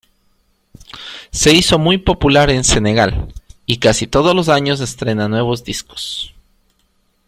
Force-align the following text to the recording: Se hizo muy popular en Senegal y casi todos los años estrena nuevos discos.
Se 1.29 1.53
hizo 1.53 1.77
muy 1.77 1.99
popular 1.99 2.49
en 2.49 2.63
Senegal 2.63 3.31
y 3.67 3.77
casi 3.77 4.07
todos 4.07 4.33
los 4.33 4.49
años 4.49 4.79
estrena 4.79 5.27
nuevos 5.27 5.63
discos. 5.63 6.33